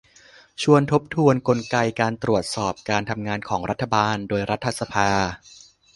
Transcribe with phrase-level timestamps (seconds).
[0.61, 5.09] ชวนทบทวนกลไกการตรวจสอบการทำงานของรัฐบาลโดยรัฐสภา